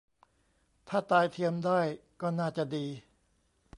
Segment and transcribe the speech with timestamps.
[0.87, 1.79] ถ้าตายเทียมได้
[2.21, 2.85] ก็น่าจะดี